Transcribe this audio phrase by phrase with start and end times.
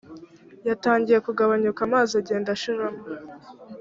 [0.67, 3.01] yatangiye kugabanuka amazi agenda ashiramo